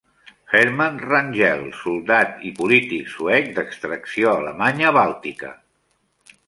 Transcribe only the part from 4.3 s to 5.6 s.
alemanya bàltica.